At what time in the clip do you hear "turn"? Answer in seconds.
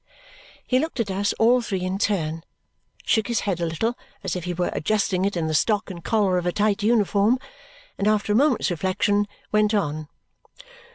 1.99-2.43